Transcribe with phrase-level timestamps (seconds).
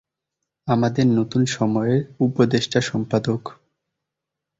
[0.67, 3.41] আমাদের নতুন সময়ের উপদেষ্টা সম্পাদক।